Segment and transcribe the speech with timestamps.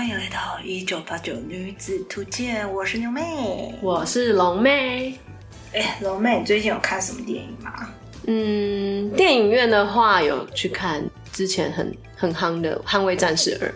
[0.00, 3.74] 欢迎来到一九八九女子图鉴，我是牛妹。
[3.82, 5.18] 我是龙妹。
[5.74, 7.90] 哎，龙妹，你最近有看什么电影吗？
[8.26, 13.68] 嗯，电影院的话有去看之前很很夯的《捍卫战士二》，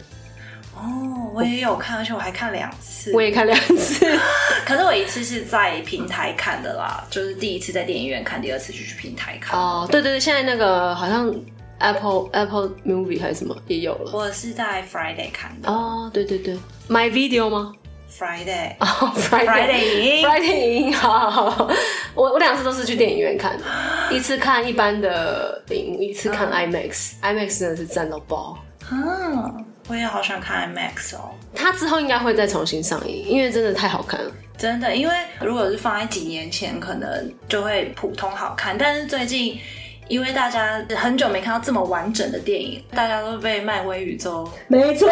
[0.74, 3.12] 哦，我也有看，而且我还看两次。
[3.12, 4.06] 我也看两次。
[4.64, 9.60] 可是我一次是在平台看的啦，就是第一次在电影院看，第二次就去平台看。
[9.60, 11.30] 哦，对对对，现在那个好像
[11.78, 14.10] Apple Apple Movie 还是什么也有了。
[14.12, 15.70] 我是在 Friday 看的。
[15.70, 16.56] 哦，对对对
[16.88, 17.72] ，My Video 吗
[18.10, 21.70] ？Friday，哦，Friday 影 Friday 影，好好好。
[22.14, 23.58] 我我两次都是去电影院看，
[24.10, 28.56] 一次看一般的荧幕，一次看 IMAX，IMAX 真的是赞到爆。
[28.92, 31.30] 嗯，我也好想看 IMAX 哦。
[31.54, 34.30] 它之后应该会再重新上映，因为真的太好看了。
[34.56, 38.78] 真的，因为如果是放在几年前，可能就会普通好看。
[38.78, 39.58] 但是最近，
[40.08, 45.08] 因为大家很久没看到这么完整的电影，大家都被漫威宇宙没错，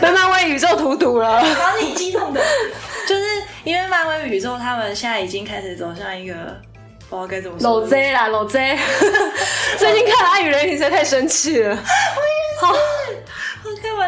[0.00, 1.42] 被漫威宇宙荼毒了。
[1.58, 2.40] 把你激动的，
[3.06, 3.22] 就是
[3.64, 6.34] 因为漫威宇宙他们现在已经开始走向一个
[7.08, 8.78] 不知道该怎么说老 Z 啦，老 Z。
[9.78, 11.76] 最近看《爱与雷霆》实在太生气了。
[12.60, 12.74] 好，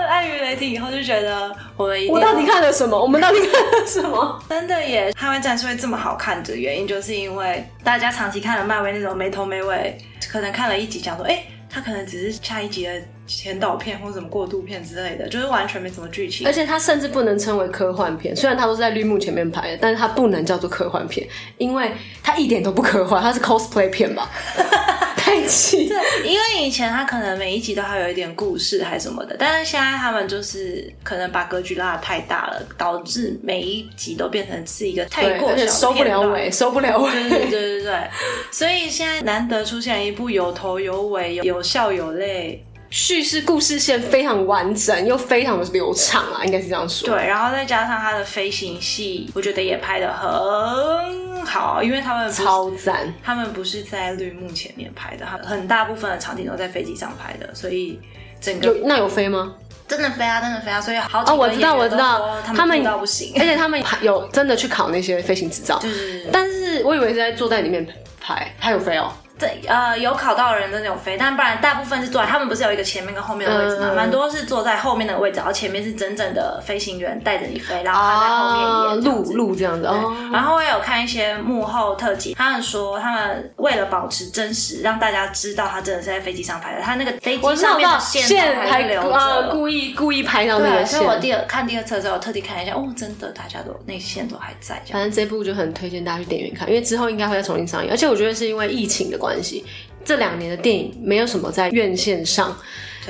[0.07, 2.99] 了《爱与雷霆》以后，就觉得我们我到底看了什么？
[3.01, 4.41] 我们到底看了什么？
[4.48, 5.13] 真的耶！
[5.13, 9.98] 捍卫战士会这么好看的原因，就是因为大家长期看了漫威那种没头没尾，
[10.31, 12.93] 可能看了一集讲说，哎、他可能只是下一集的
[13.27, 16.53] 前导片或什么过渡片之类的，就是完全没什么剧情而。
[16.53, 21.27] 且它甚至不能称为科幻片，虽然它都是在绿幕前面拍的，但是它不能叫做科幻片，
[21.59, 21.91] 因为
[22.23, 24.31] 它一点都不科幻，它是 cosplay 片吧？
[25.27, 25.91] 太气！
[26.25, 37.11] 因为以前他可能每一集都还有一点故事还是什么的，但是现在他们就是可能把格局拉得太大了，导致每一集都变成是一个太，过而且收不了尾，收不了尾。
[37.11, 38.11] 对对对对对，
[38.53, 47.09] 所以现在难得出现一部有头有尾、有有笑有泪，叙事故事线非常完整，又非常的流畅啊，应该是这样说。
[47.09, 53.12] 对，然后再加上他的飞行戏，我觉得也拍的很好，因为他们超赞。
[53.23, 57.98] 他们不是在绿幕前面拍的，很很大部分的场景都在飞机上拍的，所以
[58.40, 59.55] 整个有那有飞吗？
[59.89, 67.86] 真的飞啊，真的飞啊，所以好几哦，我知道，我知道，他他们不行，而且他们有真的去考那些飞行执照， 就是但是我以为是在坐在里面
[68.20, 69.12] 拍，他有飞哦。
[69.39, 73.89] 这呃有考到的人真的有飞，但不然大部分是坐在他们不是有一个前面跟后面的位置吗？
[73.91, 80.17] 嗯蛮、多是坐在后面的位置，然后前面是真正的飞行员带着你飞，然后他在后面演录子录这样子哦。
[80.33, 89.51] 然后我也有看一些幕后特辑，他们说他们为了保持真实，让大家知道他真的是在飞机上拍的，他那个飞机上面的线都还还留呃着。
[89.51, 91.17] 故意故意拍到那个对，所以我。
[91.17, 94.80] 第二看第二次之后，我特地看一下，哦，真的，大家都那些线都还在。
[94.92, 97.91] 反正这部就很推荐大家去电影院看，因为之后应该会再重新上映。
[97.91, 99.64] 而且我觉得是因为疫情的关系，
[100.05, 102.57] 这两年的电影没有什么在院线上，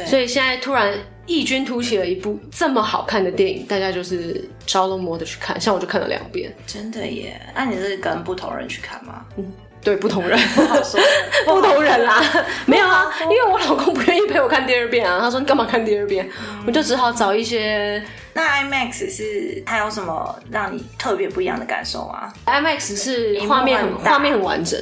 [0.06, 0.92] 所以现在突然
[1.26, 5.60] 异军突起了一部这么好看的电影，大家就是着了魔的去看。
[5.60, 7.40] 像我就看了两遍，真的耶！
[7.54, 9.24] 那、你是跟不同人去看吗？
[9.36, 10.36] 嗯对不同人。
[10.48, 11.00] 不好说，
[11.44, 12.20] 不同人啦，
[12.66, 16.28] 没有啊，因为我老公不愿意陪我看第二遍啊，他说你干嘛看第二遍？
[16.66, 24.76] 我就只好找一些那 IMAX 是它有什么让你特别不一样的感受吗？IMAX 是画面很画面很完整，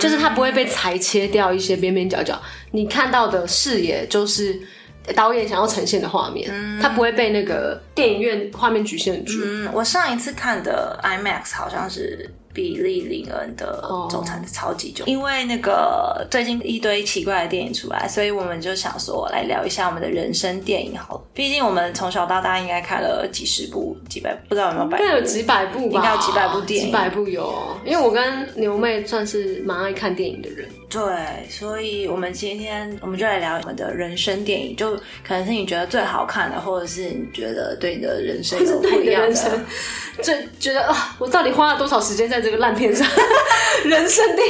[0.00, 2.40] 就是它不会被裁切掉一些边边角角，
[2.72, 4.58] 你看到的视野就是
[5.14, 6.50] 导演想要呈现的画面，
[6.82, 9.40] 它不会被那个电影院画面局限住。
[9.44, 21.20] 嗯，我上一次看的 IMAX 好像是比利林恩的哦《走餐的超级久》因为那个最近一堆奇怪的电影出来，所以我们就想说来聊一下我们的人生电影好了。
[21.34, 26.86] 毕竟我们从小到大应该看了几十部、几百，不知道有没有百应该有几百部吧，应该有几百部电影。
[26.86, 27.42] 几百部有。
[27.42, 27.76] 哦。
[27.84, 31.02] 因为我跟牛妹算是蛮爱看电影的人，对，
[31.50, 34.94] 所以我们今天我们就来聊我们的人生电影，就
[35.26, 39.26] 可能是你觉得最好看的，或者是你觉得对你的人生有不一样的。
[39.26, 39.66] 的人生，
[40.22, 43.06] 最觉得啊，我到底花了多少时间在这个烂片上？
[43.84, 44.48] 人生电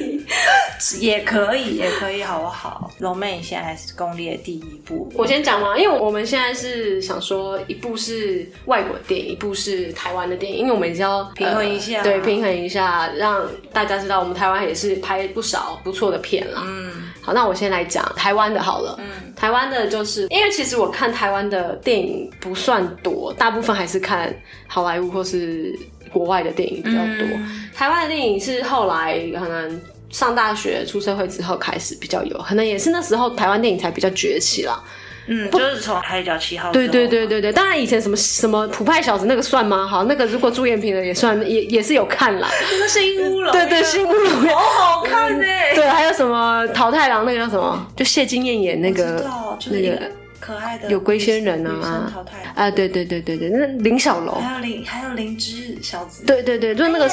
[0.00, 0.26] 影，
[1.00, 2.90] 也可以，也可以，好不好？
[3.04, 16.62] 龙妹现在是攻略第一部，我先讲嘛，因为我们现在是想说，一部是外国的电影，一部是台湾的电影，因为我们也是要平衡一下呃对，平衡一下，让大家知道我们台湾也是拍不少不错的片啦。
[16.66, 18.96] 嗯好，那我先来讲台湾的好了。
[18.98, 24.34] 嗯，台湾的就是因为其实我看台湾的电影不算多，大部分还是看
[24.66, 25.78] 好莱坞或是
[26.12, 27.36] 国外的电影比较多。
[27.36, 29.82] 嗯台湾的电影是后来可能
[30.14, 34.80] 上大学、出社会之后开始比较有，可能也是那时候台湾电影才比较崛起啦。
[35.26, 39.88] 嗯，就是从《海角七号》对对对对对，当然以前什么什么普派小子那个算吗？
[39.88, 42.48] 好，那个如果朱延平的也算，也也是有看啦。
[42.70, 45.44] 那个新乌龙，对对，新乌龙好好看呢、
[45.74, 47.84] 对，还有什么桃太郎那个叫什么？
[47.96, 57.10] 就谢金燕演那知个，就是那个可爱的有龟仙人啊淘汰，啊，对对对对对，那林小楼，还有林还有灵芝小子，对对对，就是那个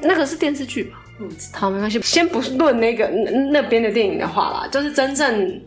[0.00, 1.00] 那个是电视剧吧？
[1.18, 5.60] 我不知道好，没关系，先不论那个那那边的电影的话啦，就是真正。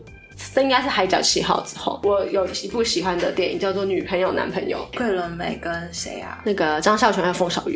[0.54, 6.40] 这应该是《海角七号》之后，我有一部喜欢的电影叫做《女朋友男朋友》，桂纶镁跟谁啊？
[6.44, 7.68] 那个张孝全和冯小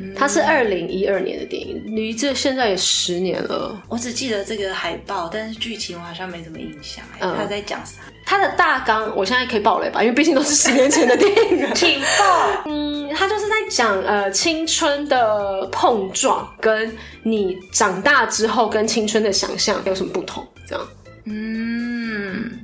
[0.00, 3.80] 岳，它是二零一二年的电影，离这现在也十年了。
[3.88, 7.04] 我只记得这个海报，但是剧情我好像没什么印象。
[7.14, 8.02] 哎、嗯他在讲啥？
[8.24, 11.70] 它的大纲我现在可以爆雷吧，因为毕竟都是十年前的电影了。
[11.74, 12.62] 请报。
[12.66, 20.46] 嗯，他就是在讲呃青春的碰撞，跟你长大之后跟青春的想象有什么不同？
[20.68, 20.88] 这样，
[21.24, 22.60] 嗯，嗯，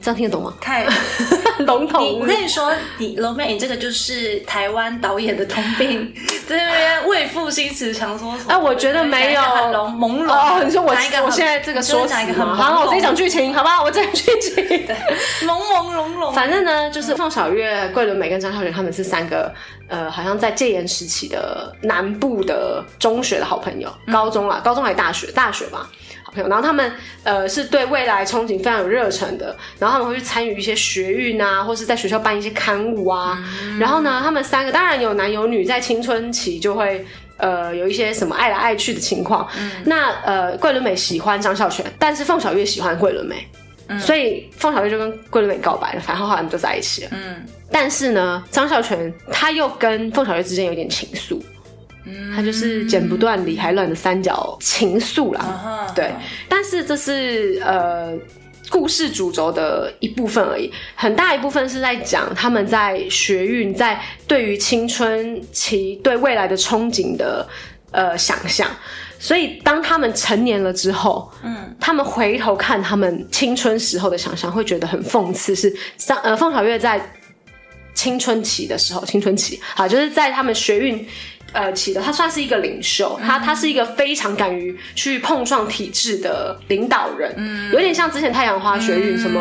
[0.00, 0.54] 这样听得懂吗？
[0.60, 0.86] 太
[1.66, 2.04] 笼统。
[2.04, 6.12] 你我跟你说，你龙妹，你这个就是台湾导演的通病，
[6.46, 8.52] 在那边为赋新词强说什么？
[8.52, 10.30] 啊我觉得没有哪一个很浓朦胧。
[10.30, 12.54] 哦，你说我哪一个我现在这个说辞哪一个很吗？
[12.54, 13.82] 好，我自己讲剧，情，好不好？
[13.82, 14.64] 我讲剧情。
[15.42, 16.32] 朦朦胧胧。
[16.32, 19.52] 反正呢，就是凤小月、桂纶镁跟张孝全他们是三个，
[19.90, 25.86] 呃，好像在戒严时期的南部的中学的好朋友，高中啦，高中还是大学，大学吧，
[26.22, 26.48] 好朋友。
[26.48, 26.90] 然后他们
[27.24, 33.38] 呃是对未来憧憬非常有热忱的，然后他们会去参与一些学运啊，或是在学校办一些刊物啊。
[33.78, 37.04] 然后呢，他们三个当然有男有女，在青春期就会。
[37.42, 39.48] 呃，有一些什么爱来爱去的情况，
[39.86, 43.34] 那呃，桂纶镁喜欢张孝全，但是凤小岳喜欢桂纶镁，
[43.98, 47.10] 所以凤小岳就跟桂纶镁告白了，反正后来他们就在一起了。
[47.12, 51.40] 嗯，但是呢，张孝全他又跟凤小岳之间有点情愫，
[52.04, 55.92] 嗯他就是剪不断理还乱的三角情愫啦。
[55.94, 56.12] 对，
[56.48, 58.16] 但是这是呃
[58.68, 67.44] 故事主轴的一部分而已，很大一部分是在讲他们在学运，在对于青春期对未来的憧憬的
[67.90, 68.68] 呃想象。
[69.22, 75.54] 所以，当他们成年了之后，嗯，他们回头看他们青春时候的想象，会觉得很讽刺。
[75.54, 76.98] 是张呃凤小岳在
[77.94, 81.06] 青春期的时候，青春期好，就是在他们学运
[81.52, 89.40] 呃起的，他算是一个领袖，他他是一个非常敢于去碰撞体制的领导人，嗯，有点像之前太阳花学运什么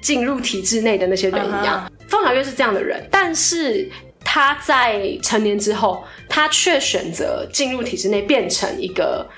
[0.00, 1.88] 进入体制内的那些人一样。
[2.08, 3.88] 凤小岳是这样的人，但是。
[4.34, 9.28] 他在成年之后，他却选择进入体制内，变成一个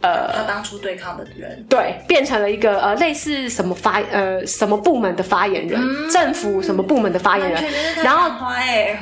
[0.00, 5.78] 呃他当初对抗的人，对，变成了一个呃类似什么发呃什么部门的发言人，
[6.08, 7.62] 政府什么部门的发言人，
[8.02, 8.98] 然后花哎，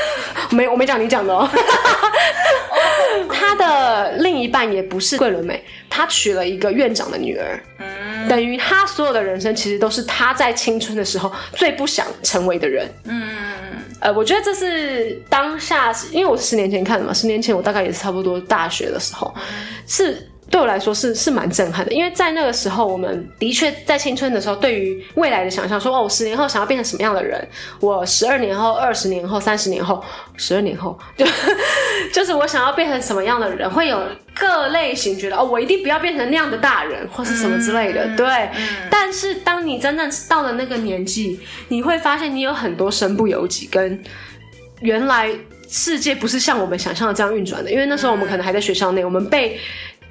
[0.52, 1.46] 没我没讲你讲的哦。
[3.30, 5.60] 他的另一半也不是桂纶镁，
[5.90, 7.60] 他娶了一个院长的女儿，
[8.26, 12.88] 等于他所有的人生其实都是他在青春的时候最不想成为的人。
[13.04, 13.32] 嗯，
[14.00, 19.34] 呃，我觉得这是当下，因为我是十年前看的嘛，十年前我大概也是差不多大学的时候，
[19.86, 27.46] 是对我来说是是蛮震撼的，因为在那个时候，我们的确在青春的时候，对于未来的想象，说哦，我十年后想要变成什么样的人，
[27.80, 30.02] 我十二年后、二十年后、三十年后、
[30.38, 31.26] 十二年后，就
[32.14, 34.02] 就是我想要变成什么样的人，会有
[34.34, 38.26] 各类型觉得哦，我一定不要变成那样的大人，或是什么之类的，对。
[38.90, 44.02] 但是当你真正到了那个年纪，你会发现你有很多身不由己，跟
[44.80, 45.28] 原来
[45.68, 49.60] 世界不是像我们想象的这样运转的，因为那时候我们可能还在学校内，我们被。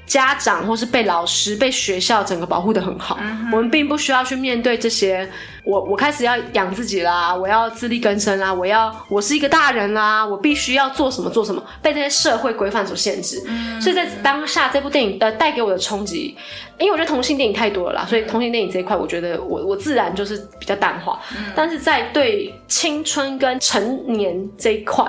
[0.08, 3.20] 家长或是被老师、被学校整个保护的很好，
[3.52, 5.30] 我们并不需要去面对这些。
[5.66, 13.44] 我我开始要养自己啦，我要自力更生啦，我要我是一个大人啦，我必须要做什么做什么，被这些社会规范所限制。
[13.82, 16.34] 所以在当下这部电影呃带给我的冲击，
[16.80, 21.20] 因为我觉得同性电影太多了啦，所以同性电影这一块，我觉得我我自然就是比较淡化。
[21.54, 25.06] 但是在对青春跟成年这一块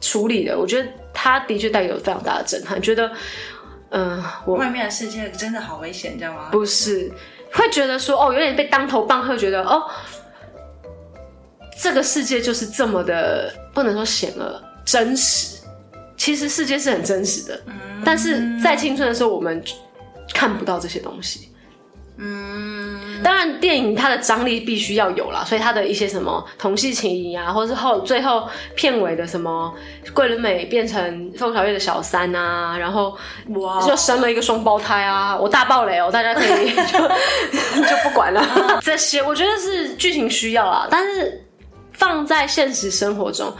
[0.00, 3.12] 处理的，我觉得它的确带给我非常大的震撼，觉得。
[3.92, 6.48] 嗯，我外面的世界真的好危险，知道吗？
[6.50, 7.12] 不是，
[7.52, 9.84] 会觉得说哦，有点被当头棒喝，觉得哦，
[11.78, 15.58] 这个世界就是这么的，不能说险恶，真实。
[16.16, 17.60] 其实世界是很真实的，
[18.04, 19.62] 但是在青春的时候，我们
[20.32, 21.48] 看不到这些东西。
[22.16, 29.72] 嗯，当然，电影它的张力必须要有啦，所以它的一些什么同系情谊啊，或是后最后片尾的什么
[30.12, 33.16] 桂纶镁变成凤小岳的小三啊，然后
[33.56, 38.80] 哇就生了一个双胞胎啊，我大爆雷哦，大家可以 就 就不管了。
[38.82, 41.44] 这些我觉得是剧情需要啦，但是
[41.92, 43.52] 放在现实生活中。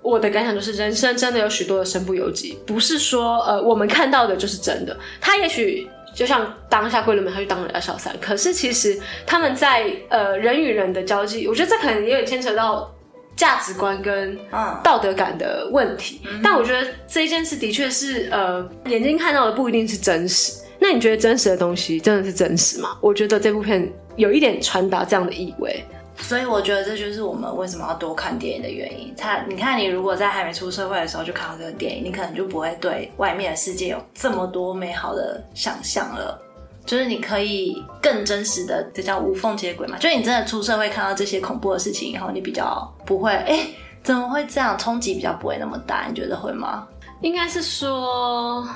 [0.00, 4.96] 我的感想就是，人生真的有许多的身不由己，不是说呃我们看到的就是真的。
[5.20, 5.86] 他也许
[6.18, 12.92] 就像当下桂纶镁，他去当人家小三，可是其实他们在呃人与人的交际，我觉得这可能也有牵扯到
[13.36, 16.20] 价值观跟嗯道德感的问题。
[16.42, 20.60] 但我觉得这一件事的确是呃眼睛看到的不一定是真实。
[20.80, 22.96] 那那你觉得真实的东西真的是真实吗？
[23.02, 25.84] 我觉得这部片有一点传达这样的意味。
[26.20, 29.14] 所以我觉得这就是我们为什么要多看电影的原因。
[29.16, 36.38] 他，你看，你如果在还没出社会的时候就看到这个电影，你可能就不会对外面的世界有这么多美好的想象了。
[36.84, 39.98] 就是你可以更真实的，这叫无缝接轨嘛。
[39.98, 43.66] 就是你真的出社会看到这些恐怖的事情以后，你比较不会，哎，
[44.02, 44.76] 怎么会这样？
[44.78, 46.86] 冲击比较不会那么大，你觉得会吗？
[47.20, 48.66] 应该是说，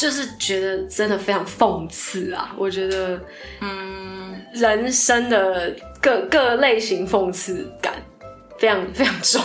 [0.00, 2.54] 就是觉得真的非常讽刺啊。
[2.56, 3.20] 我觉得，
[3.60, 7.92] 嗯，人生的各各类型讽刺感
[8.58, 9.42] 非常非常重，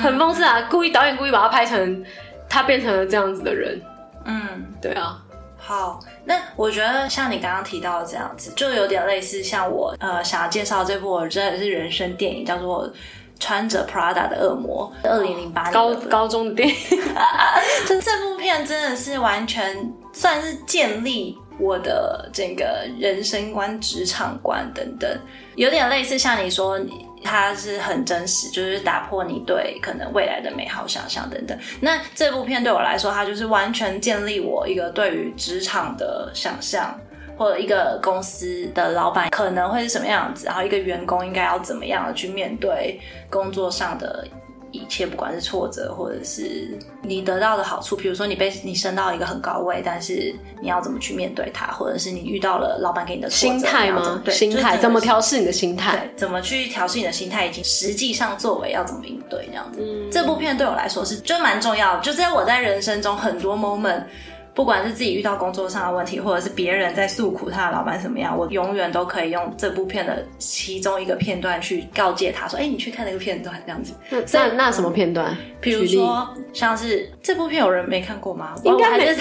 [0.00, 0.62] 很讽刺啊。
[0.70, 2.04] 故意导演故意把他拍成
[2.48, 3.82] 他变成了这样子的人，
[4.26, 5.20] 嗯，对啊。
[5.58, 12.88] 好，那我觉得像你刚刚提到的这样子，就有点类似像我呃想要介绍这部我真的是人生电影，叫做
[13.40, 16.76] 《穿着 Prada 的恶魔》，二零零八年高高中的电影。
[17.88, 25.10] 就这部片真的是完全算是建立我的整个人生观、职场观等等，
[25.56, 26.78] 有点类似像你说。
[27.22, 31.54] 它是很真实，就是打破你对可能未来的美好想象等等。
[31.78, 36.98] 那这部片对我来说，它就是完全建立我一个对于职场的想象，
[37.40, 44.28] 或者一个公司的老板可能会是什么样子，然后一个员工应该要怎么样的去面对工作上的。
[44.72, 50.32] 一切不管是挫折，或者是你得到的好处，比如说你被你升到一个很高位，但是
[50.62, 54.22] 你要怎么去面对它，或者是你遇到了老板给你的心态吗？
[54.24, 56.08] 对心态怎么调试你的心态？
[56.14, 59.84] 怎么去调试你的心态，以及实际上作为要怎么应对这样子。
[60.12, 64.04] 这部片对我来说是就蛮重要，就在我在人生中很多 moment。
[64.60, 73.94] 不管是自己遇到工作上的问题，或者是别人在诉苦他的老板怎么样，我永远都可以用这部片的其中一个片段去告诫他说：“哎，你去看那个片段，这样子。”
[74.34, 75.34] 那那什么片段？
[75.62, 78.54] 比如说，像是这部片有人没看过吗？
[78.62, 79.16] 应该没。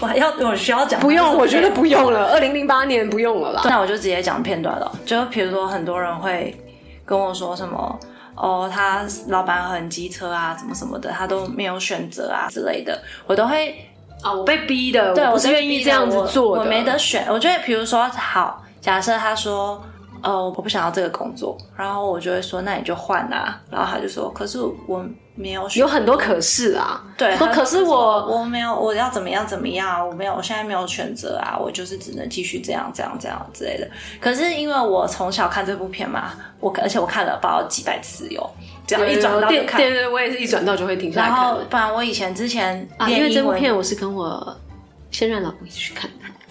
[0.00, 0.98] 我还要我需要讲？
[0.98, 2.32] 不用，我觉得不用了。
[2.32, 3.60] 二零零八年不用了吧。
[3.66, 4.90] 那我就直接讲片段了。
[5.04, 6.58] 就比如说，很多人会
[7.04, 8.00] 跟我说什么
[8.34, 13.76] ：“哦，他老板很机车啊，什么什么的，他都没有选择啊之类的。”我都会。
[14.22, 17.26] 啊，我被逼的，对我是愿意这样子做的，我没得选。
[17.28, 19.82] 我觉得，比如说，好，假设他说，
[20.22, 23.60] 呃，我不想要这个工作，然后我就会说，那你就换啊。
[23.70, 25.04] 然后他就说，可是我
[25.40, 27.02] 没有，有很多可是啊。
[27.16, 33.88] 对，说可是我我没有，我要怎么样怎么样，我没有，我现在没有选择啊，我就是只能继续这样这样这样之类的。
[34.20, 38.50] 可是因为我从小看这部片嘛，我而且我看了不知道几百次哟。
[39.08, 41.36] 一转到就看，对对，我也是一转到就会停下来看。
[41.36, 44.56] 然后，不然我以前之前啊，因为这部片我是跟我
[45.12, 46.10] 现任老公一起去看。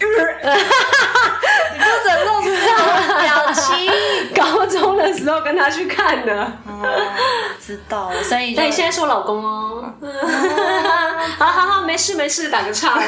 [1.72, 2.84] 你就整露出这种
[3.20, 3.90] 表情。
[4.34, 6.52] 高中的时候跟他去看的，
[7.60, 8.10] 知道。
[8.22, 9.92] 所以，那你现在是我老公哦。
[11.38, 13.00] 好好好，没事没事，打个岔。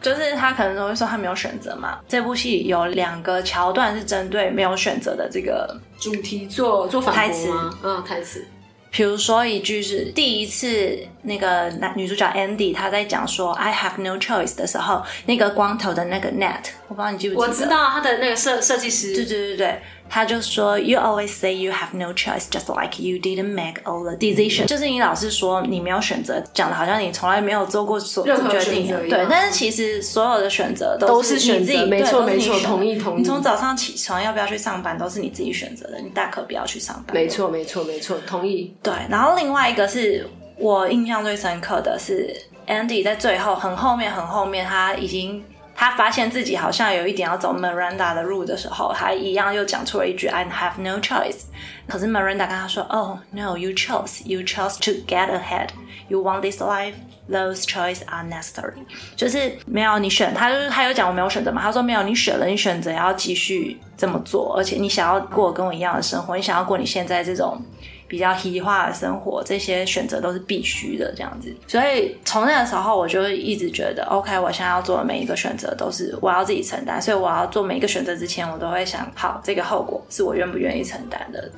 [0.00, 1.98] 就是他可能都会说他没有选择嘛。
[2.06, 7.50] 这部戏有两个桥段是针对没有选择的这个主题做做台词
[7.82, 8.46] 嗯，台词。
[8.94, 17.46] 比如说一句是第一次那个男女主角 Andy 他在讲说 I have no choice 的时候，那个光头的那个 Net，我不知道你记不记得？
[17.48, 19.12] 我知道他的那个设设计师。
[19.12, 19.82] 对对对对。
[20.08, 24.66] 他就说，You always say you have no choice, just like you didn't make all the decisions。
[24.66, 33.18] 就是你老是说你没有选择，讲的好像你从来没有做过所任何决定对，但是其实所有的选择都是选择，没错没错，同意同意。
[33.18, 37.14] 你从早上起床要不要去上班，都是你自己选择的，你大可不要去上班。
[37.14, 38.76] 没错没错没错，同意。
[38.82, 42.32] 对，然后另外一个是我印象最深刻的是
[42.68, 45.42] Andy 在最后很后面很后面，他已经。
[45.74, 51.42] 他发现自己好像有一点要走 Miranda 的路的时候，他一样又讲出了一句 "I have no choice"。
[51.88, 54.22] 可是 Miranda 跟他说：“Oh no, you chose.
[54.24, 55.68] You chose to get ahead.
[56.08, 56.94] You want this life.
[57.28, 58.84] Those choices are necessary."
[59.16, 61.60] 就是没有你选，他就是他有讲我没有选择嘛？
[61.62, 67.60] 他说没有你选了，你选择要继续这么做，而且你想要过跟我一样的生活，你想要过你现在这种。
[68.06, 71.54] 比较稀化的生活，这些选择都是必须的，这样子。
[71.66, 77.00] 所以从那个时候，我就一直觉得，OK，我现在要做的每一个选择都是我要自己承担。
[77.00, 81.50] 所以我要做每一个选择之前，我都会想，好，这个后果是我愿不愿意承担的。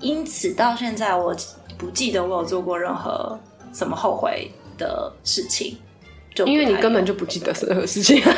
[0.00, 1.36] 因此到现在，我
[1.78, 3.38] 不记得我有做过任何
[3.72, 5.76] 什么后悔的事情。
[6.34, 8.34] 就因为你根本就不记得任何事情，不 是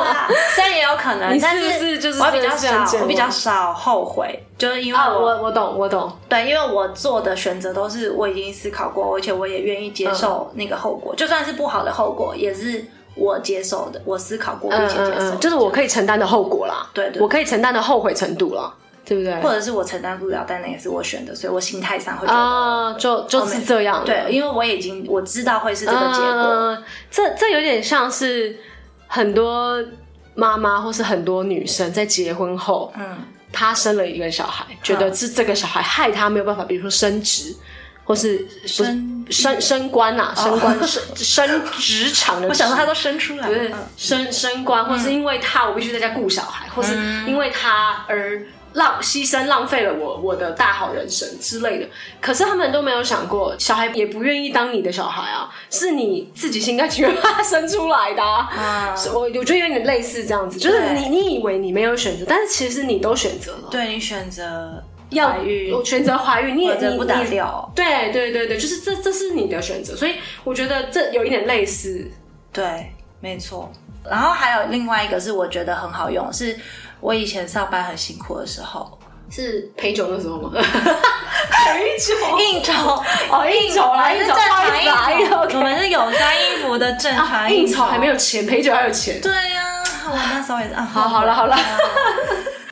[0.00, 18.72] 啦， 虽然也有可能，但是就是我比较少，我比较少后悔，就是因为我我懂我懂，对，因为我做的选择都是我已经思考过，而且我也愿意接受那个后果，就算是不好的后果，也是我接受的，我思考过并且接受，就是我可以承担的后果啦，对，我可以承担的后悔程度啦。
[19.02, 19.34] 对不对？
[19.40, 24.04] 或者是我承担不了，但那也是我选的，所以我心态上会啊，就就是这样。
[24.04, 26.78] 对，因为我已经我知道会是这个结果。
[27.10, 28.56] 这这有点像是
[29.12, 29.76] 很多
[30.36, 33.18] 妈妈或是很多女生在结婚后，嗯，
[33.52, 37.52] 她生了一个小孩，觉得是这个小孩害她没有办法，比如说升职，
[38.04, 43.72] 或是升升升官啊，升官升升职场的， 我想说他都生出来了，嗯。
[43.96, 46.94] 升升官，或是因为他我必须在家顾小孩，或是
[47.26, 48.40] 因为他而
[48.74, 51.86] 浪牺牲浪费了我我的大好人生之类的。
[52.20, 58.48] 可是他们都没有想过，小孩也不愿意当你的小孩啊，是你自己心甘情愿 把他生出来的、啊。
[58.56, 72.08] 啊，我我觉得有点类似这样子，就是你你以为你没有选择，但是其实你都选择了，对你选择要怀孕我选择怀孕，你也你不打你掉，对对对对，就是这这是你的选择，所以我觉得这有一点类似。
[72.52, 73.70] 对，没错。
[74.08, 76.58] 然后还有另外一个是我觉得很好用，是
[77.00, 78.98] 我以前上班很辛苦的时候，
[79.30, 80.50] 是陪酒的时候吗？
[80.52, 82.14] 陪酒？
[82.38, 82.72] 应酬？
[83.30, 87.84] 哦，应酬啦，应酬，正常应酬，我们是有穿衣服的正常酬，应酬。
[87.84, 89.20] 还没有钱，陪酒还有钱。
[89.20, 90.82] 对呀、我那时候也是啊。
[90.82, 91.56] 好好了好了，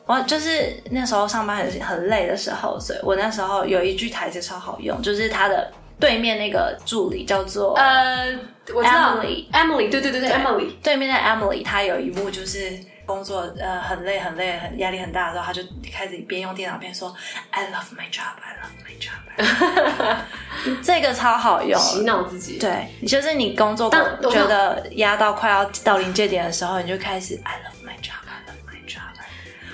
[0.05, 8.37] 我就是那时候上班很很累的时候，所以我那时候有一句台词超好用，就是他的对面那个助理叫做呃，
[8.73, 12.77] 我知道 Emily Emily，对对对对，Emily，对面的 Emily，她有一幕就是
[13.09, 17.11] 工作呃很累很累很压力很大的时候，他就开始边用电脑边说
[17.49, 19.17] I love my job, I love my job。
[20.83, 22.59] 这个超好用，洗脑自己。
[22.59, 29.01] 对，就是你工作觉得压到快要到临界点的时候，你就开始 I love my job, I love my job。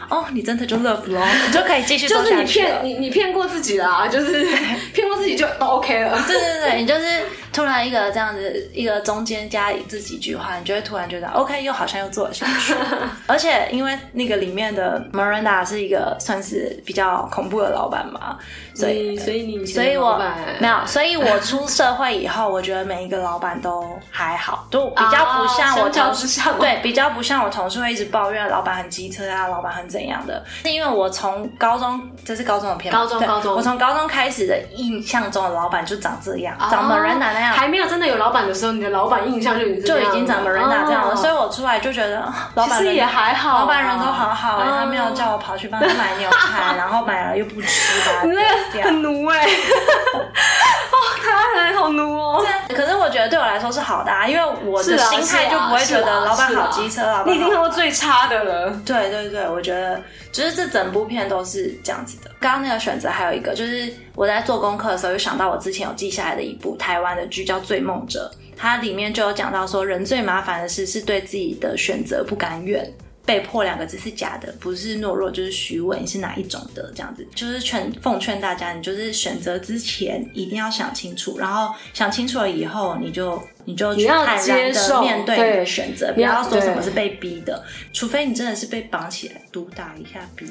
[0.07, 2.83] 哦，你真的就 love 咯，你就可以继续做就是你骗。
[2.85, 4.45] 你你骗过自己啦，就是
[4.93, 6.23] 骗过自己就都 OK 了。
[6.25, 12.75] 对对对，你就是突然一个这样子，一个中间加这几句话，你就会突然觉得 OK，又好像又做了下去。
[13.27, 18.37] 而且因为那个里面的 Miranda 是一个算是比较恐怖的老板嘛，
[18.73, 20.17] 所以所以你所以我
[20.59, 30.43] 没有有，所以我出社会以后，我觉得每一个老板都还好，都比较不像我同之下吗对，比较不像我同事会一直抱怨老板很机车啊，老板很怎样的。
[30.63, 37.53] 是因为我从高中，这是高中的片高中高中我从高中开始的印象中的老板就长这样，长 Miranda 那样。
[37.55, 48.83] 还没有真的有老板的时候，你的老板印象就已经就已经长 Miranda 这样了，哦所以我出来就觉得啊老板人其实也还好啊老板人都好好他没有叫我跑去帮他买牛排， 然后买了又不吃，把它你那个。
[48.83, 52.45] 很奴哎、 哦，台湾人好奴哦。
[52.69, 57.59] 可是我觉得对我来说是好的啊，因为我的心态就不会觉得老板好机车，老板你已经看。
[57.59, 58.69] 过最差的了。
[58.85, 59.99] 对对对，我觉得
[60.31, 62.29] 就是这整部片都是这样子的。
[62.39, 72.89] 刚刚那个选择还有一个，就是我在做功课的时候，就想到我之前有记下来的一部台湾的剧叫《醉梦者》，它里面就有讲到说，人最麻烦的事是对自己的选择不甘愿。
[73.25, 76.91] 被迫两个字是假的，不是懦弱就是虚伪，你是哪一种的？
[76.95, 90.45] 这样子就是劝奉劝大家，你就是选择之前一定要想清楚，然后想清楚了以后，你就你就去坦然的面对你的对选择，不要要说什么是被逼的，除非你真的是被绑起来毒打一下逼。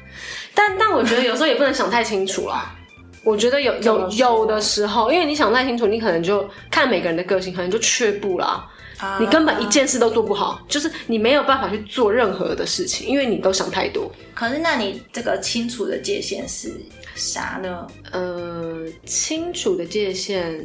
[0.56, 2.74] 但但我觉得有时候也不能想太清楚啦。
[3.24, 8.70] 我觉得有有有的时候，因为你想太清楚，你可能就看每个人的个性，可能就却步啦。
[9.00, 14.10] 啊你根本一件事都做不好，就是你没有办法去做任何的事情，因为你都想太多。
[14.34, 16.72] 可是，那你这个清楚的界限是
[17.16, 17.86] 啥呢？
[18.12, 20.64] 呃，清楚的界限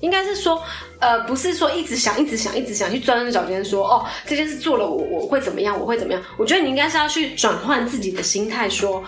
[0.00, 0.62] 应该是说，
[0.98, 6.22] 呃，不是说一直想、一直想、一直想去钻牛角尖，说哦，这件事做了我我会怎么样，我会怎么样？
[6.38, 9.04] 我觉得你应该是要去转换自己的心态，说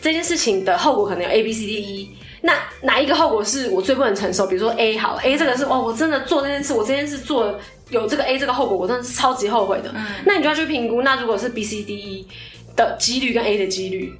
[0.00, 2.16] 这件事情的后果可能有 A、B、C、D、E。
[2.42, 2.52] 那
[2.82, 4.46] 哪一个后果是我最不能承受？
[4.46, 7.58] 比如说 A 好了，A 这个是哦，我真的做这件事，我这件事做
[7.90, 9.94] 有这个 A 这个后果，我真的是超级后悔的。
[10.26, 12.28] 那你就要去评估，那如果是 B、C、D、E
[12.74, 14.12] 的几率跟 A 的几率，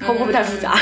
[0.00, 0.78] 会不会太复杂？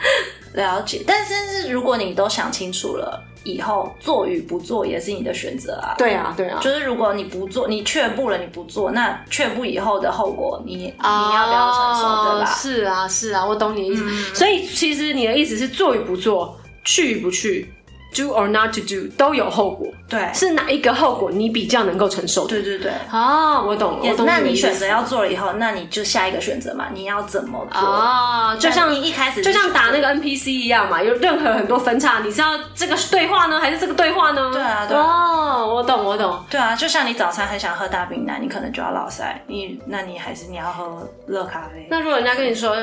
[0.52, 5.94] 了解，但是是如果你都想清楚了，以后做与不做也是你的选择啊。
[5.96, 12.44] 对啊，对啊，就是如果你不做，你却步了，你不做，那却步以后的后果你，你要不要承受，对吧？
[12.44, 14.34] 哦是啊，是啊，我懂你的意思。
[14.34, 17.72] 所以其实你的意思是做与不做，去与不去
[18.16, 22.48] ，do or not to do 都有后果，对，是哪一个后果你比较能够承受的？
[22.48, 22.92] 对对对。
[23.10, 27.80] 啊，我懂了，我懂那你选择要做了以后，那你就下一个选择嘛，你要怎么做？
[27.80, 34.50] 啊，就像你一开始就像打那个 NPC 一样嘛，有任何很多分叉，你是要这个对话呢，还是这个对话呢？
[34.52, 36.42] 对啊对啊哦，我懂，我懂。
[36.48, 42.76] 对啊，就像你早餐很想喝大冰奶，你可能就要老塞，你那你还是你要喝热咖啡，那如果人家跟你说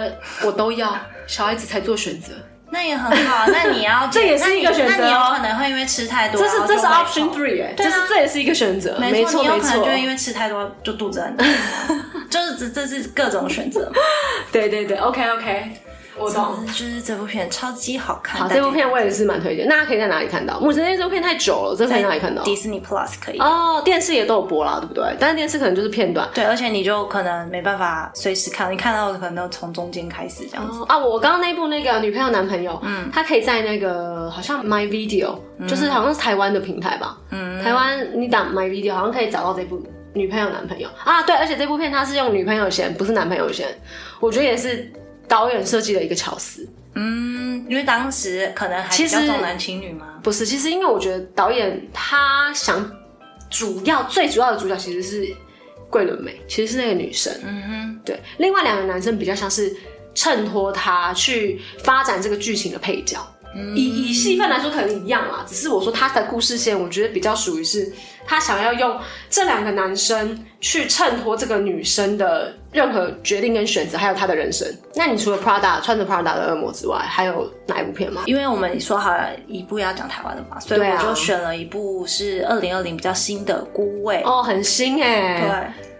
[0.46, 0.96] 我都要，
[1.28, 2.34] 小孩子才做选择，
[2.73, 3.45] 那也很好。
[3.47, 11.47] 那你要 这也是一个选择哦那你那你有可能会因为吃太多，这是这是 option three 哎，这是这也是一个选择，没错没你有可能就会因为吃太多就肚子很疼，
[12.29, 13.91] 就是这这是各种选择。
[14.51, 15.71] 对对对，OK OK，
[16.17, 16.65] 我懂。
[16.67, 18.41] 就是这部片超级好看。
[18.41, 19.67] 好，这部片我也是蛮推荐。
[19.67, 20.60] 大家可以在哪里看到？
[20.60, 22.43] 母神节这部片太久了，这可以哪里看到？
[22.43, 23.39] 迪士尼 Plus 可以。
[23.39, 25.15] 哦，电视也都有播啦，对不对？
[25.19, 26.28] 但是电视可能就是片段。
[26.34, 30.84] 对，而且你就可能没办法随时看，你看到可能从中间开始这样子。
[30.88, 35.36] 啊，我刚刚那部那个女朋友男朋友，嗯，他可以在那个好像 My Video，
[35.67, 37.17] 就是好像是台湾的平台吧。
[37.32, 37.63] 嗯。
[37.63, 39.82] 台湾你打 My Video 好像可以找到这部。
[40.15, 43.67] 女朋友、男朋友啊，对，而且这部片它是用女朋友先，不是男朋友先，
[44.19, 44.88] 我觉得也是
[45.27, 46.67] 导演设计的一个巧思。
[46.95, 50.19] 嗯，因为当时可能还比较重男轻女吗？
[50.21, 52.91] 不是，其实因为我觉得导演他想
[53.49, 55.36] 主要最主要的主角其实是
[55.89, 57.33] 桂纶镁，其实是那个女生。
[57.43, 59.75] 嗯哼，对，另外两个男生比较像是
[60.13, 63.19] 衬托他去发展这个剧情的配角。
[63.75, 65.45] 以以戏份来说，可能一样啦。
[65.47, 67.91] 只是我说他的故事线，我觉得比较属于是，
[68.25, 74.67] 他想要用这两个男生去衬托这个女生的任何决定跟选择，还有她的人生。
[74.95, 78.23] 那你除了 Prada 穿着 Prada 的恶魔之外，还有哪一部片吗？
[78.25, 84.23] 因为我们说好了一部要讲台湾的嘛，所以我就选了一部是二零二零比较新的《孤味》。
[84.27, 85.41] 哦，很新哎。
[85.41, 85.49] 对，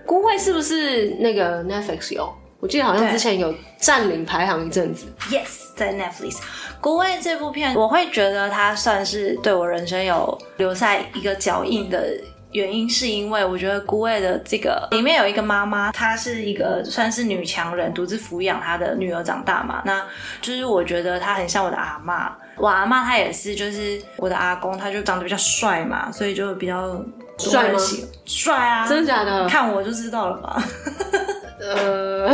[0.08, 2.34] 《孤味》是不是那个 Netflix 有？
[2.64, 5.06] 我记得好像之前有占领排行一阵子。
[5.30, 6.38] Yes，在 Netflix。
[6.80, 12.08] 孤味这部片，我会觉得它算是对我人生有留下一个脚印的
[12.54, 19.82] 原因，是因为我觉得孤味的这个里面有一个妈妈，她是一个算是女强人，独自抚养她的女儿长大嘛。
[19.84, 20.02] 那
[20.42, 27.04] 就是我觉得她很像我的阿妈，我阿妈她也是，就是我的阿公，他就长得比较帅嘛，所以就比较
[27.38, 27.80] 帅吗？
[28.24, 28.88] 帅啊！
[28.88, 29.50] 真的假的？
[29.50, 30.64] 看我就知道了吧。
[31.60, 32.34] 呃，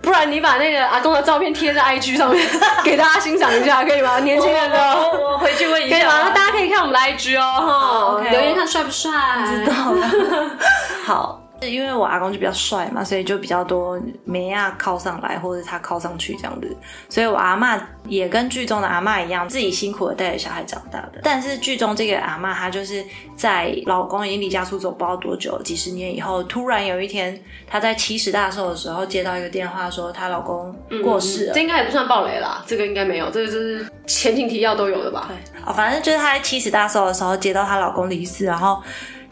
[0.00, 2.46] 不然你把那个阿公的照片贴在 IG 上面，
[2.84, 4.18] 给大家欣赏一下，可以吗？
[4.20, 6.30] 年轻人的，我回去问一下，可以吗？
[6.34, 9.10] 大家可以看我们的 IG 哦，哈，留言看帅不帅？
[9.46, 10.50] 知道了，
[11.04, 11.41] 好。
[11.70, 16.76] 因为我阿公就比较帅嘛，所以就比较多梅亚靠上来，或者他靠上去这样子。
[17.08, 21.20] 所以我阿妈也跟剧中的阿妈一样，自己辛苦的带着小孩长大的。
[21.22, 23.04] 但是剧中这个阿妈，她就是
[23.36, 31.52] 在老公已经离家出走不知道多久，几十年以后，突然有一天，她在七十大寿的时候接到一个电话，说她老公过世了。
[31.54, 35.28] 这应该也不算暴雷啦，这个应该没有，这个就是前情提要都有的吧？
[35.28, 38.82] 对，哦，反正就是她在七十大寿的时候接到她老公离世，然后。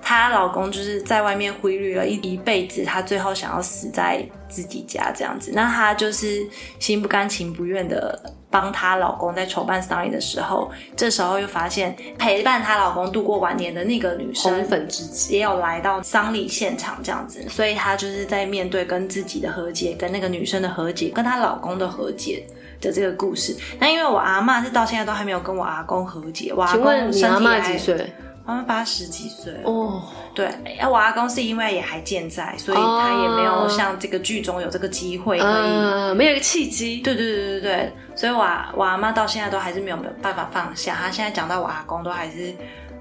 [0.03, 5.53] 她老公就是在外面挥绿了一一辈子，她最后想要死在自己家这样子。
[5.55, 6.47] 那她就是
[6.79, 8.19] 心不甘情不愿的
[8.51, 17.49] 帮她老公在筹办丧礼的时候，这时候又发现陪伴她老公度过晚年的那个女生红粉知己也有来到丧礼现场这样子。
[17.49, 22.45] 所以她就是在面对跟自己的和解、跟那个女生的和解、跟她老公的和解
[22.81, 23.57] 的这个故事。
[23.79, 28.13] 那因为我阿妈是到现在都还没有跟我阿公和解，我阿公你阿妈几岁？
[28.51, 30.03] 他们八十几岁哦，
[30.35, 30.47] 对，
[30.79, 36.99] 哎，我阿公是因为也还健在，所以他也没有像这个剧中有这个机会可以，没有一个契机。
[36.99, 38.39] 对对对对对，所以我
[38.75, 40.97] 我阿妈到现在都还是没有办法放下。
[41.01, 42.53] 他现在讲到我阿公，都还是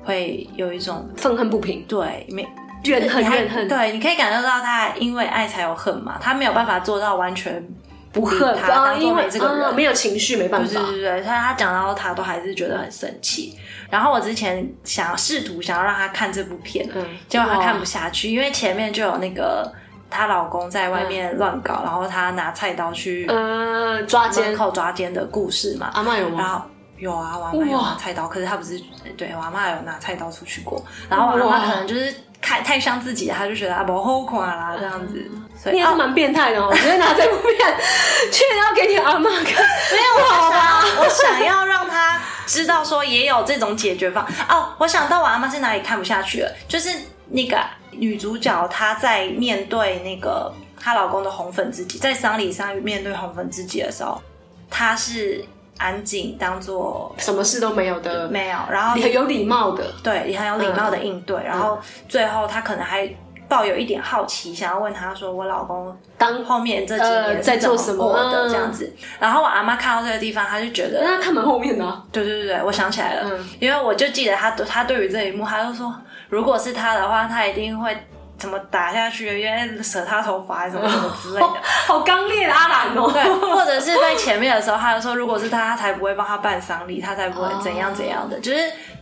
[0.03, 2.47] 会有一种愤恨不平，对，没
[2.85, 3.67] 怨恨怨恨。
[3.67, 7.67] 对，你可以感受到他因为爱才有恨嘛，他没有办法做到完全。
[8.11, 10.67] 不恨他，因为没这个人，没有情绪，没办法。
[10.67, 13.57] 对对对，他他讲到他都还是觉得很生气。
[13.89, 16.87] 然后我之前想试图想要让他看这部片，
[17.27, 19.71] 结果他看不下去，因为前面就有那个
[20.09, 25.89] 她老公在外面乱搞，然后她拿菜刀去呃抓奸、扣抓奸的故事嘛。
[25.93, 26.37] 阿妈有吗？
[26.39, 26.61] 然后
[26.97, 28.79] 有啊，我阿妈有拿菜刀，可是他不是
[29.15, 30.83] 对我阿妈有拿菜刀出去过。
[31.09, 35.29] 然后我阿妈可能就是太太像自己，他就觉得啊不好看啦这样子。
[35.71, 36.71] 你也是蛮变态的哦！
[36.73, 37.77] 直接拿这部片
[38.31, 40.85] 去要给你阿妈看，没有好吧？
[40.99, 44.73] 我想要让他知道说也有这种解决方哦。
[44.77, 46.89] 我想到我阿妈在哪里看不下去了，就是
[47.27, 47.59] 那个
[47.91, 50.49] 女主角她在面对那个
[50.79, 54.21] 她老公的红粉知己，在丧礼上面对红粉知己的时候，
[54.69, 55.43] 她是
[55.79, 63.11] 安静，当做什么事都没有的，没有，然后很有礼貌的，对，也很有礼貌的应对，然后最后他可能还。
[63.49, 72.03] 抱有一点好奇，想要问他说：“我老公当后面这几年在做什么的这样子？”然后我阿妈看到这个地方，她就觉得那看门后面呢？
[72.11, 75.91] 对对对对，我想起来了，因为我就记得他他对于这一幕，他就说
[76.29, 77.97] ：“如果是他的话，他一定会
[78.39, 79.39] 怎么打下去？
[79.39, 81.47] 因为扯他头发，什么 什么之类的。”
[81.85, 83.11] 好刚烈的阿兰哦。
[83.11, 83.23] 对，
[83.53, 88.39] 或者是在前面的时候，他就说：“如果是他，他才不会帮他办丧礼，他才不会怎样怎样的。
[88.41, 88.59] ”就是。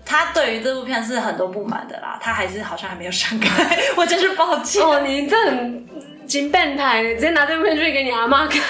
[0.10, 4.82] 他对于这部片是很多不满的啦，他还是好像还没有想开， 我真是抱歉。
[4.82, 5.86] 哦，你这很
[6.28, 8.62] 金变态，直接拿这部片去给你阿妈看。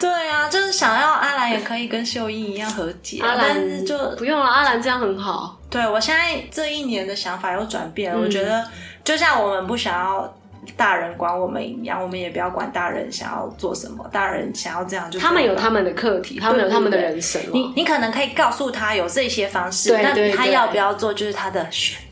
[0.00, 4.46] 对啊，就是想要阿兰也可以跟秀英一样和解，阿兰就不用了。
[4.46, 5.58] 阿兰这样很好。
[5.68, 8.64] 对我现在这一年的想法有转变，我觉得
[9.04, 10.34] 就像我们不想要
[10.76, 15.82] 大人管我们一样，我们也不要管大人想要做什么，大人想要这样就他们有他们。
[15.82, 17.42] 的课题，他们有他们的人生。
[17.52, 22.11] 你你可能可以告诉他有这些方式，对对对但他要不要做就是他的选择。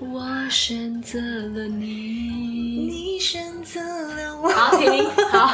[0.00, 1.86] 我选择了你。
[2.90, 4.48] 你选择了我。
[4.48, 5.04] 好，停。
[5.30, 5.50] 好，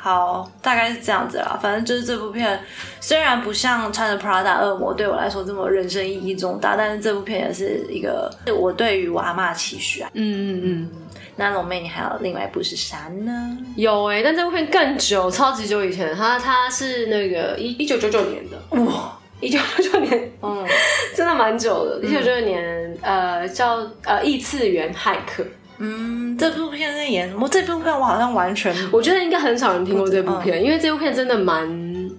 [0.00, 1.58] 好，大概是这样子啦。
[1.62, 2.58] 反正就是这部片，
[3.00, 10.10] 虽然不像穿着 Prada 恶魔对我来说这么人生意义重大，但是这部片也是一个我对于我阿妈的期许啊。
[10.14, 10.90] 嗯嗯嗯，
[11.36, 13.58] 那龙妹，你还有另外一部是啥呢？
[13.76, 20.66] 有哎、但这部片更久，超级久以前，它它是那个一一九九九年的，哇，一九九九年，嗯，
[21.14, 22.00] 真的蛮久的。
[22.02, 25.44] 一九九九年，呃，叫呃异次元骇客，
[25.78, 27.48] 嗯，这部片在演什么？
[27.48, 32.10] 这部片我好像完全我觉得应该很少人听过这部片，嗯因为这部片真的蛮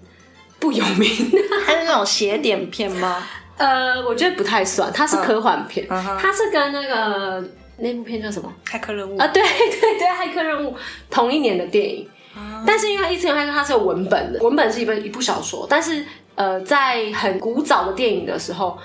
[0.59, 1.37] 不有名的。
[1.65, 3.23] 它是那种邪点片吗？
[3.57, 7.43] 呃，我觉得不太算，它是科幻片，它是跟那个
[7.77, 8.53] 那部片叫什么？
[8.65, 10.75] 骇客任务啊，对对对，骇客任务
[11.09, 12.05] 同一年的电影，
[12.67, 16.03] 但是因为《异次元骇客》它是有文本的，文本是一本一部小说，但是
[16.35, 18.77] 呃，在很古早的电影的时候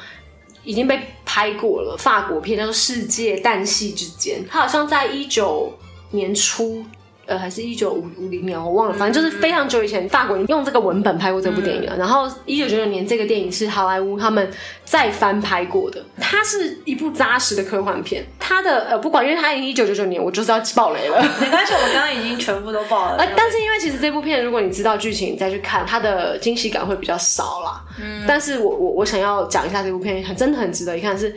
[0.64, 5.72] 已经被拍过了，法国片叫做《世界旦夕之间》，它好像在一九
[6.10, 6.84] 年初。
[7.30, 11.96] 呃，还是一九五五零年，我忘了，反正就是非常久以前，法国人用这个文本拍过这部电影了。
[11.96, 14.50] 然后一九九九年，这个电影是好莱坞他们
[14.84, 18.26] 再翻拍过的，它是一部扎实的科幻片。
[18.40, 21.22] 它的呃，不管，因为它已经一九九九年，我就是要爆雷了。
[21.40, 23.16] 没关系，我们刚刚已经全部都爆了。
[23.18, 27.80] 呃，但是因为其实这部片，如果你知道剧情，你再去看，它的惊喜感会比较少啦。
[28.02, 31.32] 嗯，但是我我我想要讲一下这部片，很真的很值得一看是。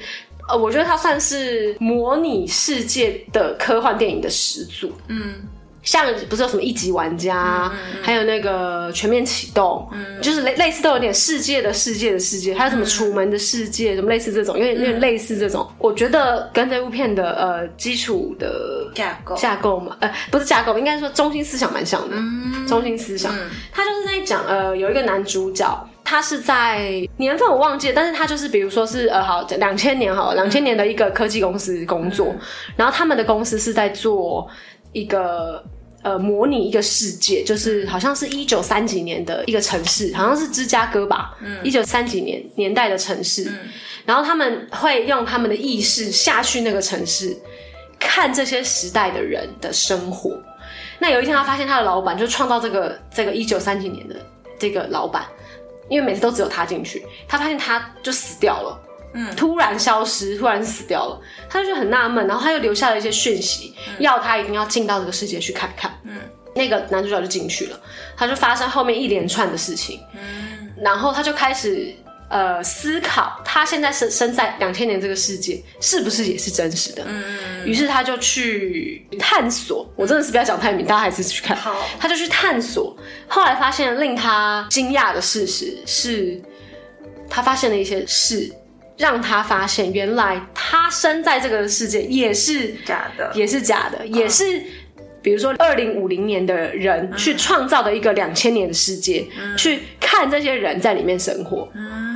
[0.45, 4.91] 呃，我觉得它算是模拟世界的科幻电影的始祖。
[5.07, 5.35] 嗯，
[5.83, 9.87] 像不是有什么一级玩家，还有那个全面启动，
[10.21, 15.69] 就是类类似都有点世界的世界的世界，还有什么楚门的世界，什么类似这种，有点有点类似这种。
[15.77, 19.35] 我觉得跟这部片的呃基础的架构。
[19.35, 22.15] 架构嘛，呃，不是架构，应该说中心思想蛮像的。
[22.67, 23.33] 中心思想，
[23.71, 32.33] 他就是在讲呃，有一个男主角，他是在年份我忘记了，但是他就是比如说是呃，好两千年好了，两千年的一个科技公司工作，
[32.77, 34.47] 然后他们的公司是在做
[34.93, 35.61] 一个。
[36.03, 43.49] 呃，模拟一个世界，就是好像是一九三几年的一个城市，好像是芝加哥吧，一九三几年年代的城市，
[44.05, 47.33] 然后他们会用他们的意识下去那个城市，
[47.97, 50.37] 看这些时代的人的生活。
[50.99, 54.17] 那有一天，他发现他的老板就创造这个这个一九三几年的
[54.59, 55.23] 这个老板，
[55.87, 58.77] 因为每次都只有他进去，他发现他就死掉了，
[59.13, 66.19] 嗯，突然消失，突然死掉了，他就很纳闷，然后他又留下了一些讯息，要他一定要进到这个世界去看看，嗯，
[66.55, 67.79] 那个男主角就进去了，
[68.17, 71.95] 他就发生后面一连串的事情，嗯，然后他就开始。
[72.29, 77.03] 呃，思考他现在身身在两千年这个世界是不是也是真实的？
[77.05, 79.87] 嗯，于是他就去探索。
[79.95, 81.55] 我真的是不要讲太明，大家还是去看。
[81.55, 82.97] 好他就去探索，
[83.27, 86.41] 后来发现令他惊讶的事实是，
[87.29, 88.51] 他发现了一些事，
[88.97, 94.61] 让他发现原来他生在这个世界也是假的，也是假的，也是。
[95.23, 99.25] 比如说，二零五零年的人去创造的一个两千年的世界，
[99.57, 102.12] 去看这些人在里面生活，嗯，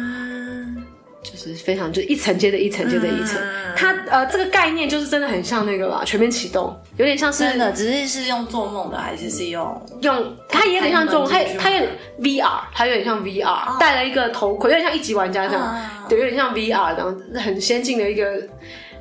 [1.38, 3.40] 就是非常就一层接着一层接着一层。
[3.40, 18.42] 嗯它呃这个概念就是真的很像那个吧，全面启动，有点像是真的，只是是用做梦的，还是是用用它也有点像做梦，它它有点 VR，它有点像 VR，戴了一个头盔，有点像一级玩家这样啊，对，有点像 VR 这样，很先进的一个。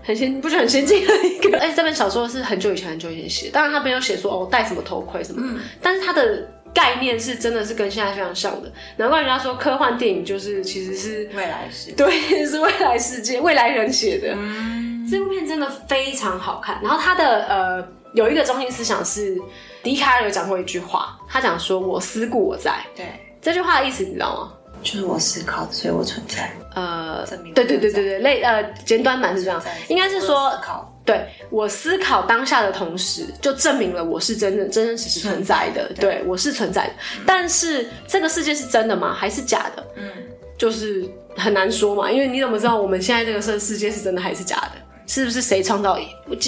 [0.02, 6.46] 很先，不是很先进的一个，而且这本小说是很久以前很久以前写，当然他没有写说哦戴什么头盔什么，嗯但是他的
[6.76, 11.90] 概念是真的是跟现在非常像的，难怪人家说科幻电影就是其实是未来式？
[11.92, 14.34] 对，是未来世界未来人写的。
[14.36, 19.40] 嗯，这部片真的非常好看，然后它的呃有一个中心思想是
[19.82, 23.06] 笛卡尔有讲过一句话，他讲说我思故我在，对，
[23.40, 24.52] 这句话的意思你知道吗？
[24.82, 26.52] 就是我思考，所以我存在。
[26.74, 36.92] 呃对对对对对，类呃简短版是这样应该是说思考对我思考当下的同时，就证明了我是真正真真实实存在的，对我是存在的。
[37.24, 39.14] 但是这个世界是真的吗？
[39.14, 39.86] 还是假的？
[39.94, 40.10] 嗯，
[40.58, 44.72] 就是很难说嘛，因为你怎么知道我们现在这个世世界是真的还是假的？
[45.06, 45.96] 是不是谁创造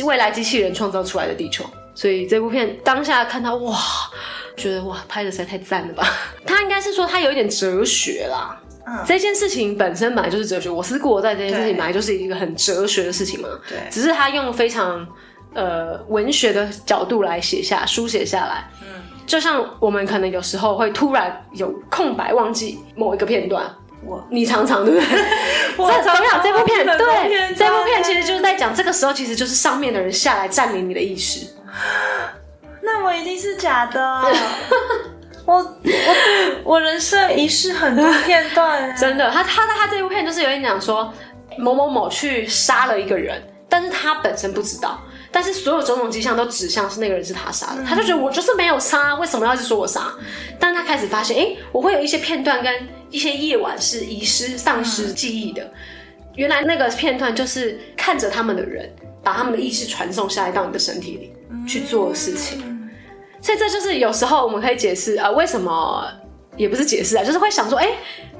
[0.04, 1.64] 未来机器人创造出来的地球？
[1.94, 3.78] 所以这部片当下看到哇，
[4.56, 6.04] 觉得哇拍的实在太赞了吧！
[6.44, 8.60] 他应该是说他有一点哲学啦。
[8.88, 13.48] 嗯这件事情本身本来就是哲学，我思故我在这件事情本来就是一个很哲学的事情嘛。
[13.68, 15.06] 对只是他用非常
[15.54, 18.64] 呃文学的角度来写下、书写下来。
[18.82, 23.64] 嗯，就像我们可能有时候会突然有空白，忘记某一个片段。
[24.04, 25.18] 我你常常对不对？
[25.76, 26.40] 我这怎么样？
[26.42, 31.46] 这部片对，这部片其实就是在讲这个时候，其实就是上面的人下来占领你的意识。
[32.80, 34.22] 那我一定是假的。
[35.48, 41.10] 我我我人生遗失很多片段，真的，他他他这部片就是有点讲说
[41.56, 50.12] 某某某去杀了一个人，但是他本身不知道，但是所有种种迹象都指向是那个人是他杀的，他就觉得我就是没有杀，为什么要一直说我杀？
[50.60, 55.66] 但他开始发现，哎，我会有一些片段跟一些夜晚是遗失、丧失记忆的。
[56.34, 61.32] 原来那个片段就是看着他们的人，把他们的意识传送下来到你的身体里
[61.66, 62.67] 去做事情。
[63.40, 66.04] 所以这就是有时候我们可以解释，啊，为什么
[66.56, 67.88] 也不是解释啊，就是会想说，哎，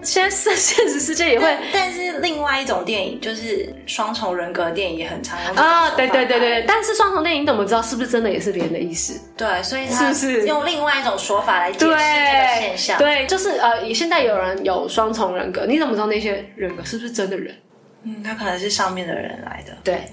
[0.03, 9.21] 现在现现实世界也会但是另外一种电影就是双重人格电影也很常用啊，对对对对对，但是双重电影你怎么知道是不是真的也是别人的意思？
[9.37, 11.97] 对，所以他是不是用另外一种说法来解释这个
[12.61, 12.99] 现象。
[12.99, 17.55] 对，就是呃，现在有人有双重人格，你怎么知道那些人格是不是真的人？
[18.05, 20.05] 嗯，他可能是上面的人来的对，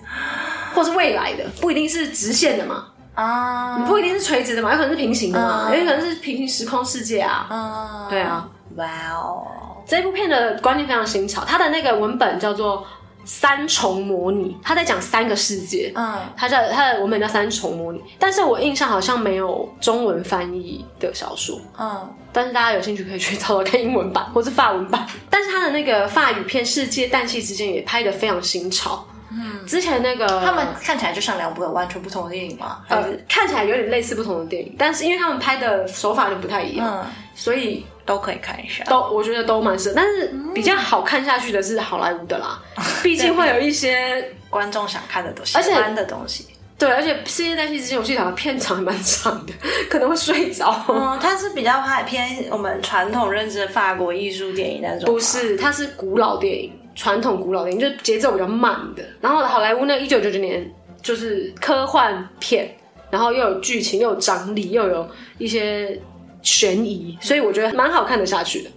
[0.73, 7.47] 或是未来的，不一定是直线的嘛，啊不一定是垂直的嘛，有可能是平行的嘛，嗯有可能是平行时空世界啊。
[7.49, 9.47] 啊对啊，哇哦，
[9.87, 12.79] 这部片的观念非常新潮，它的那个文本叫做
[13.23, 15.91] 《三重模拟》，它在讲三个世界。
[15.95, 25.07] 嗯它叫它的文本叫《三重模拟》，但是我印象好像没有中文翻译的小说，嗯但是大家有兴趣可以去找找看英文版或是法文版。
[25.29, 29.05] 但是它的那个法语片《世界旦夕之间》也拍的非常新潮。
[29.31, 32.83] 嗯，之前那个他们看起来就像两部完全不同的电影嘛？
[32.89, 37.05] 呃看起来有点类似不同的电影，但是因为他们拍的手法就不太一样，嗯
[37.37, 38.83] 所以都可以看一下？
[38.85, 39.95] 都我觉得都蛮适合。
[39.95, 42.61] 但是比较好看下去的是好莱坞的啦，
[43.03, 46.47] 毕竟会有一些观众想看的东西，而且喜欢的东西。
[46.77, 49.53] 对，而且《世界代戏之前》我记得好像片长还蛮长的，
[49.89, 50.77] 可能会睡着。
[50.89, 59.03] 嗯，它是比较拍偏我们传统认知的法国艺术电影那种，不是，它是古老电影，传统古老电影，就是节奏比较慢的。
[59.21, 62.75] 然后好莱坞那一九九九年就是科幻片，
[63.11, 66.01] 然后又有剧情，又有张力，又有一些
[66.41, 68.69] 悬疑，所以我觉得蛮好看得下去的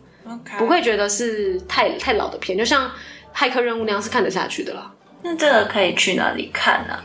[0.58, 2.86] 不会觉得是太太老的片，就像
[3.34, 4.92] 《骇客任务》那样是看得下去的啦。
[5.22, 6.98] 那这个可以去哪里看呢、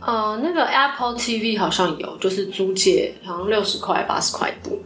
[0.00, 4.80] 呃，那个 Apple TV 好像有，就是租借，好像六十块、八十块一部，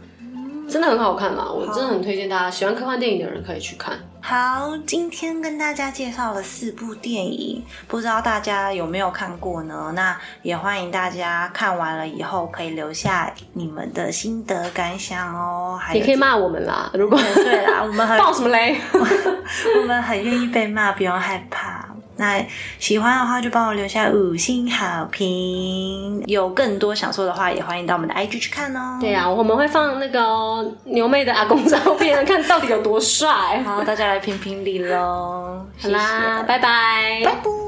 [0.73, 1.45] 真的很好看啦！
[1.45, 3.95] 我真的很推荐大家，喜欢科幻电影的人可以去看。
[4.21, 9.91] 好，今天跟大家介绍了四部电影，不知道大家有没有看过呢？
[9.93, 15.77] 那也欢迎大家看完了以后可以留下你们的心得感想哦。
[15.79, 18.75] 还可以骂我们啦，如果对啦，我们很爆什么雷？
[19.79, 21.82] 我们很愿意被骂，不用害怕。
[22.17, 22.45] 那
[22.79, 26.23] 喜欢的话就帮我留下五星好评。
[26.27, 28.97] 有更多想说的话，也欢迎到我们的 IG 去看哦。
[29.01, 33.61] 对啊，我们会放那个哦牛妹的阿公照片，看到底有多帅。
[33.63, 35.65] 好，大家来评评理喽。
[35.81, 37.21] 好啦，拜拜。
[37.23, 37.62] 拜拜。